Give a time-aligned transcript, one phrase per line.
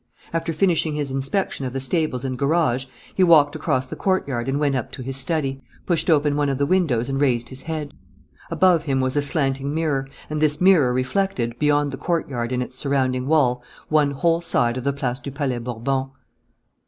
[0.33, 4.59] After finishing his inspection of the stables and garage, he walked across the courtyard and
[4.59, 7.93] went up to his study, pushed open one of the windows and raised his head.
[8.49, 12.75] Above him was a slanting mirror; and this mirror reflected, beyond the courtyard and its
[12.79, 16.09] surrounding wall, one whole side of the Place du Palais Bourbon.